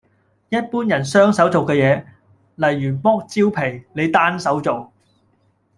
[0.49, 2.03] 一般人雙手做嘅嘢，
[2.55, 4.91] 例如剝蕉皮，你單手做